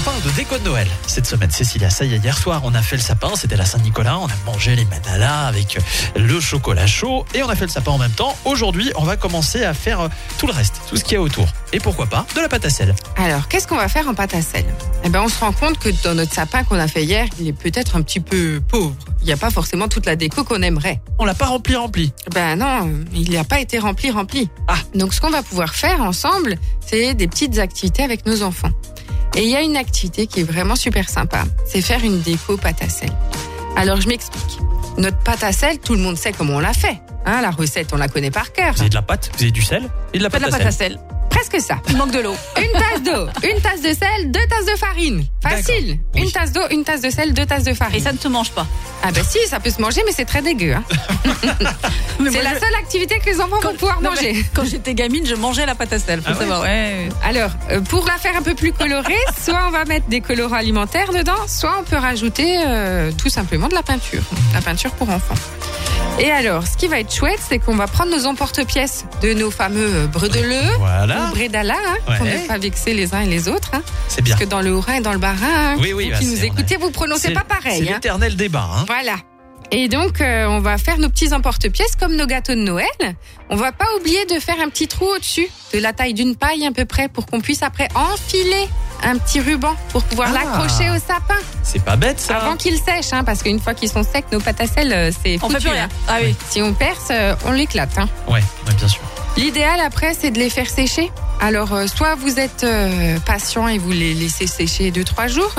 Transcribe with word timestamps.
On 0.00 0.02
parle 0.02 0.22
de 0.22 0.30
déco 0.30 0.56
de 0.56 0.64
Noël 0.64 0.88
cette 1.06 1.26
semaine, 1.26 1.50
Cécilia. 1.50 1.90
Ça 1.90 2.06
y 2.06 2.14
est, 2.14 2.16
hier 2.16 2.38
soir, 2.38 2.62
on 2.64 2.74
a 2.74 2.80
fait 2.80 2.96
le 2.96 3.02
sapin. 3.02 3.32
C'était 3.36 3.56
la 3.56 3.66
Saint-Nicolas. 3.66 4.18
On 4.18 4.28
a 4.28 4.36
mangé 4.46 4.74
les 4.74 4.86
manalas 4.86 5.46
avec 5.46 5.78
le 6.16 6.40
chocolat 6.40 6.86
chaud 6.86 7.26
et 7.34 7.42
on 7.42 7.50
a 7.50 7.54
fait 7.54 7.66
le 7.66 7.70
sapin 7.70 7.90
en 7.90 7.98
même 7.98 8.12
temps. 8.12 8.34
Aujourd'hui, 8.46 8.90
on 8.96 9.04
va 9.04 9.18
commencer 9.18 9.62
à 9.62 9.74
faire 9.74 10.08
tout 10.38 10.46
le 10.46 10.54
reste, 10.54 10.80
tout 10.88 10.96
ce 10.96 11.04
qu'il 11.04 11.12
y 11.12 11.16
a 11.16 11.20
autour. 11.20 11.46
Et 11.74 11.80
pourquoi 11.80 12.06
pas 12.06 12.24
de 12.34 12.40
la 12.40 12.48
pâte 12.48 12.64
à 12.64 12.70
sel. 12.70 12.94
Alors, 13.16 13.46
qu'est-ce 13.48 13.68
qu'on 13.68 13.76
va 13.76 13.88
faire 13.88 14.08
en 14.08 14.14
pâte 14.14 14.32
à 14.32 14.40
sel? 14.40 14.64
Eh 15.04 15.10
ben, 15.10 15.20
on 15.20 15.28
se 15.28 15.38
rend 15.38 15.52
compte 15.52 15.78
que 15.78 15.90
dans 16.02 16.14
notre 16.14 16.32
sapin 16.32 16.64
qu'on 16.64 16.78
a 16.78 16.88
fait 16.88 17.04
hier, 17.04 17.26
il 17.38 17.48
est 17.48 17.52
peut-être 17.52 17.96
un 17.96 18.00
petit 18.00 18.20
peu 18.20 18.62
pauvre. 18.66 18.96
Il 19.20 19.26
n'y 19.26 19.32
a 19.32 19.36
pas 19.36 19.50
forcément 19.50 19.86
toute 19.86 20.06
la 20.06 20.16
déco 20.16 20.44
qu'on 20.44 20.62
aimerait. 20.62 21.02
On 21.18 21.26
l'a 21.26 21.34
pas 21.34 21.46
rempli, 21.46 21.76
rempli. 21.76 22.14
Ben 22.32 22.56
non, 22.56 22.90
il 23.12 23.32
n'a 23.32 23.44
pas 23.44 23.60
été 23.60 23.78
rempli, 23.78 24.10
rempli. 24.10 24.48
Ah. 24.66 24.78
Donc, 24.94 25.12
ce 25.12 25.20
qu'on 25.20 25.28
va 25.28 25.42
pouvoir 25.42 25.74
faire 25.74 26.00
ensemble, 26.00 26.56
c'est 26.86 27.12
des 27.12 27.28
petites 27.28 27.58
activités 27.58 28.02
avec 28.02 28.24
nos 28.24 28.42
enfants. 28.42 28.70
Et 29.36 29.42
il 29.44 29.48
y 29.50 29.56
a 29.56 29.62
une 29.62 29.76
activité 29.76 30.26
qui 30.26 30.40
est 30.40 30.44
vraiment 30.44 30.76
super 30.76 31.08
sympa, 31.08 31.44
c'est 31.66 31.80
faire 31.80 32.02
une 32.04 32.20
déco 32.20 32.56
pâte 32.56 32.82
à 32.82 32.88
sel. 32.88 33.10
Alors, 33.76 34.00
je 34.00 34.08
m'explique. 34.08 34.58
Notre 34.98 35.18
pâte 35.18 35.44
à 35.44 35.52
sel, 35.52 35.78
tout 35.78 35.94
le 35.94 36.00
monde 36.00 36.16
sait 36.18 36.32
comment 36.32 36.54
on 36.54 36.58
l'a 36.60 36.72
fait. 36.72 37.00
Hein, 37.24 37.40
la 37.42 37.50
recette, 37.50 37.90
on 37.92 37.96
la 37.96 38.08
connaît 38.08 38.30
par 38.32 38.52
cœur. 38.52 38.74
Vous 38.74 38.80
avez 38.80 38.90
de 38.90 38.94
la 38.94 39.02
pâte, 39.02 39.30
vous 39.36 39.42
avez 39.42 39.52
du 39.52 39.62
sel 39.62 39.88
et 40.12 40.18
de 40.18 40.22
la 40.22 40.30
Pas 40.30 40.40
pâte, 40.40 40.48
de 40.48 40.52
la 40.52 40.56
à 40.56 40.64
pâte 40.64 40.72
sel. 40.72 40.92
à 40.94 40.96
sel. 40.96 41.00
Presque 41.30 41.60
ça. 41.60 41.76
Il 41.88 41.96
manque 41.96 42.10
de 42.12 42.18
l'eau. 42.20 42.34
Une 42.58 42.72
tasse 42.78 43.02
d'eau, 43.02 43.26
une 43.48 43.60
tasse 43.62 43.80
de 43.80 43.94
sel, 43.94 44.30
deux 44.30 44.40
tasses 44.48 44.66
de 44.66 44.76
farine. 44.78 45.24
Facile. 45.42 45.98
Oui. 46.14 46.22
Une 46.22 46.30
tasse 46.30 46.52
d'eau, 46.52 46.60
une 46.70 46.84
tasse 46.84 47.00
de 47.00 47.10
sel, 47.10 47.32
deux 47.32 47.46
tasses 47.46 47.64
de 47.64 47.72
farine. 47.72 47.96
Et 47.96 48.00
ça 48.00 48.12
ne 48.12 48.18
te 48.18 48.28
mange 48.28 48.50
pas. 48.50 48.66
Ah 49.02 49.10
ben 49.12 49.24
si, 49.24 49.38
ça 49.48 49.58
peut 49.60 49.70
se 49.70 49.80
manger, 49.80 50.02
mais 50.04 50.12
c'est 50.12 50.24
très 50.26 50.42
dégueu. 50.42 50.74
hein. 50.74 50.84
Mais 52.20 52.30
C'est 52.30 52.42
la 52.42 52.54
je- 52.54 52.58
seule 52.60 52.74
activité 52.74 53.18
que 53.18 53.26
les 53.30 53.40
enfants 53.40 53.58
vont 53.60 53.72
pouvoir 53.74 54.02
Non, 54.02 54.10
manger. 54.10 54.44
Quand 54.54 54.64
j'étais 54.64 54.92
gamine, 54.92 55.24
je 55.26 55.34
mangeais 55.34 55.64
la 55.64 55.74
pâte 55.74 55.94
à 55.94 55.98
sel. 55.98 56.20
Faut 56.20 56.26
Ah 56.28 56.32
ouais 56.32 56.38
savoir. 56.38 56.60
Ouais. 56.62 57.08
Alors, 57.24 57.50
euh, 57.70 57.80
pour 57.80 58.04
la 58.06 58.18
faire 58.18 58.36
un 58.36 58.42
peu 58.42 58.54
plus 58.54 58.72
colorée, 58.72 59.14
soit 59.42 59.60
on 59.66 59.70
va 59.70 59.86
mettre 59.86 60.06
des 60.08 60.20
colorants 60.20 60.56
alimentaires 60.56 61.12
dedans, 61.12 61.46
soit 61.48 61.76
on 61.80 61.84
peut 61.84 61.96
rajouter 61.96 62.58
euh, 62.66 63.10
tout 63.16 63.30
simplement 63.30 63.68
de 63.68 63.74
la 63.74 63.82
peinture, 63.82 64.22
la 64.52 64.60
peinture 64.60 64.90
pour 64.92 65.08
enfants. 65.08 65.34
Et 66.18 66.30
alors, 66.30 66.66
ce 66.66 66.76
qui 66.76 66.86
va 66.86 67.00
être 67.00 67.12
chouette, 67.14 67.38
c'est 67.48 67.58
qu'on 67.58 67.76
va 67.76 67.86
prendre 67.86 68.10
nos 68.14 68.26
emporte-pièces 68.26 69.06
de 69.22 69.32
nos 69.32 69.50
fameux 69.50 70.06
bredeleux 70.06 70.60
Voilà, 70.78 71.30
ou 71.32 71.34
hein, 71.74 71.96
Ouais. 72.08 72.16
pour 72.18 72.26
ne 72.26 72.46
pas 72.46 72.58
vexer 72.58 72.92
les 72.92 73.14
uns 73.14 73.20
et 73.22 73.26
les 73.26 73.48
autres. 73.48 73.70
hein, 73.72 73.82
c'est 74.08 74.20
bien. 74.20 74.34
parce 74.34 74.44
que 74.44 74.50
dans 74.50 74.60
le 74.60 74.70
Haut-Rhin 74.74 74.94
et 74.96 75.00
dans 75.00 75.12
le 75.12 75.18
Bas-Rhin, 75.18 75.46
hein, 75.46 75.76
Oui, 75.80 75.92
oui, 75.94 76.04
vous 76.06 76.10
bah, 76.10 76.18
qui 76.18 76.26
nous 76.26 76.36
c'est- 76.36 76.46
écoutez, 76.46 76.76
vous 76.76 76.90
prononcez 76.90 77.28
C'est- 77.28 77.32
pas 77.34 77.44
C'est 77.48 77.62
pareil. 77.62 77.88
hein. 77.88 77.92
l'éternel 77.94 78.36
débat. 78.36 78.68
Voilà. 78.86 79.16
Et 79.72 79.88
donc, 79.88 80.20
euh, 80.20 80.46
on 80.48 80.58
va 80.60 80.78
faire 80.78 80.98
nos 80.98 81.08
petits 81.08 81.32
emporte-pièces 81.32 81.94
comme 81.98 82.16
nos 82.16 82.26
gâteaux 82.26 82.54
de 82.54 82.58
Noël. 82.60 82.86
On 83.50 83.56
va 83.56 83.70
pas 83.70 83.84
oublier 83.98 84.24
de 84.26 84.40
faire 84.40 84.56
un 84.60 84.68
petit 84.68 84.88
trou 84.88 85.04
au-dessus, 85.14 85.46
de 85.72 85.78
la 85.78 85.92
taille 85.92 86.12
d'une 86.14 86.34
paille 86.34 86.66
à 86.66 86.72
peu 86.72 86.84
près, 86.84 87.08
pour 87.08 87.26
qu'on 87.26 87.40
puisse 87.40 87.62
après 87.62 87.88
enfiler 87.94 88.68
un 89.04 89.16
petit 89.16 89.40
ruban 89.40 89.74
pour 89.90 90.02
pouvoir 90.02 90.30
Ah. 90.32 90.38
l'accrocher 90.42 90.90
au 90.90 90.94
sapin 90.98 91.38
C'est 91.62 91.84
pas 91.84 91.94
bête 91.96 92.18
ça. 92.18 92.38
avant 92.38 92.56
qu'il 92.56 92.76
sèche, 92.78 93.12
hein, 93.12 93.22
parce 93.22 93.42
qu'une 93.44 93.60
fois 93.60 93.74
qu'ils 93.74 93.88
sont 93.88 94.02
secs, 94.02 94.24
nos 94.32 94.40
pâtes 94.40 94.60
à 94.60 94.66
sel, 94.66 94.92
euh, 94.92 95.10
c'est 95.22 95.36
On 95.36 95.48
foutu. 95.48 95.54
fait 95.54 95.60
plus 95.60 95.70
rien. 95.70 95.84
hein. 95.84 96.04
Ah 96.08 96.18
oui. 96.22 96.34
Si 96.50 96.60
on 96.62 96.74
perce, 96.74 97.08
euh, 97.12 97.34
on 97.46 97.52
l'éclate. 97.52 97.96
Hein. 97.96 98.08
Ouais, 98.26 98.40
ouais, 98.66 98.74
bien 98.76 98.88
sûr. 98.88 99.00
L'idéal 99.36 99.78
après, 99.80 100.14
c'est 100.18 100.32
de 100.32 100.38
les 100.40 100.50
faire 100.50 100.68
sécher. 100.68 101.10
Alors, 101.40 101.72
euh, 101.72 101.86
soit 101.86 102.16
vous 102.16 102.38
êtes 102.38 102.64
euh, 102.64 103.18
patient 103.20 103.66
et 103.66 103.78
vous 103.78 103.90
les 103.92 104.12
laissez 104.14 104.46
sécher 104.46 104.90
deux 104.90 105.04
trois 105.04 105.26
jours, 105.26 105.54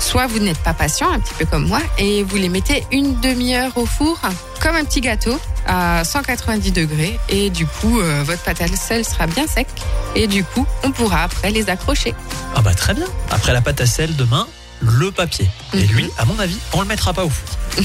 soit 0.00 0.26
vous 0.26 0.38
n'êtes 0.38 0.58
pas 0.58 0.72
patient, 0.72 1.10
un 1.12 1.20
petit 1.20 1.34
peu 1.38 1.44
comme 1.44 1.66
moi, 1.66 1.80
et 1.98 2.22
vous 2.22 2.36
les 2.36 2.48
mettez 2.48 2.86
une 2.92 3.20
demi-heure 3.20 3.76
au 3.76 3.84
four, 3.84 4.18
comme 4.62 4.74
un 4.74 4.84
petit 4.84 5.02
gâteau, 5.02 5.38
à 5.66 6.02
190 6.02 6.72
degrés. 6.72 7.18
Et 7.28 7.50
du 7.50 7.66
coup, 7.66 8.00
euh, 8.00 8.22
votre 8.24 8.42
pâte 8.42 8.62
à 8.62 8.68
sel 8.68 9.04
sera 9.04 9.26
bien 9.26 9.46
sec. 9.46 9.68
Et 10.14 10.26
du 10.26 10.44
coup, 10.44 10.66
on 10.82 10.92
pourra 10.92 11.24
après 11.24 11.50
les 11.50 11.68
accrocher. 11.68 12.14
Ah 12.54 12.62
bah 12.62 12.72
très 12.74 12.94
bien. 12.94 13.06
Après 13.30 13.52
la 13.52 13.60
pâte 13.60 13.82
à 13.82 13.86
sel, 13.86 14.16
demain, 14.16 14.46
le 14.80 15.10
papier. 15.10 15.46
Et 15.74 15.82
Mhm. 15.86 15.92
lui, 15.92 16.10
à 16.16 16.24
mon 16.24 16.38
avis, 16.38 16.56
on 16.72 16.80
le 16.80 16.86
mettra 16.86 17.12
pas 17.12 17.24
au 17.26 17.30
four. 17.30 17.58